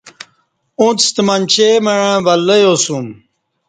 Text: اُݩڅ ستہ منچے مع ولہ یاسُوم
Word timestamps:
اُݩڅ 0.79 0.99
ستہ 1.07 1.21
منچے 1.27 1.69
مع 1.83 1.95
ولہ 2.25 2.57
یاسُوم 2.63 3.07